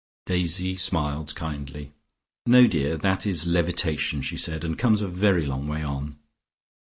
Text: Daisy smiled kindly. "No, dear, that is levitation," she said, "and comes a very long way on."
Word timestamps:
Daisy 0.25 0.75
smiled 0.77 1.35
kindly. 1.35 1.93
"No, 2.47 2.65
dear, 2.65 2.97
that 2.97 3.27
is 3.27 3.45
levitation," 3.45 4.23
she 4.23 4.35
said, 4.35 4.63
"and 4.63 4.75
comes 4.75 5.03
a 5.03 5.07
very 5.07 5.45
long 5.45 5.67
way 5.67 5.83
on." 5.83 6.17